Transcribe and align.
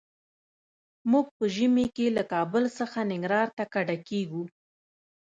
موږ 1.11 1.25
په 1.37 1.45
ژمي 1.55 1.85
کې 1.95 2.07
له 2.17 2.23
کابل 2.33 2.63
څخه 2.79 2.99
ننګرهار 3.11 3.49
ته 3.57 3.63
کډه 3.73 3.97
کيږو. 4.07 4.43